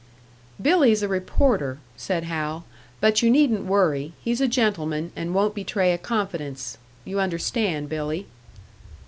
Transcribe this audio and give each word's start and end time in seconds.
"Billy's 0.59 1.03
a 1.03 1.07
reporter," 1.07 1.77
said 1.95 2.23
Hal. 2.23 2.65
"But 2.99 3.21
you 3.21 3.29
needn't 3.29 3.67
worry 3.67 4.13
he's 4.23 4.41
a 4.41 4.47
gentleman, 4.47 5.11
and 5.15 5.35
won't 5.35 5.53
betray 5.53 5.93
a 5.93 5.99
confidence. 5.99 6.79
You 7.05 7.19
understand, 7.19 7.87
Billy." 7.87 8.25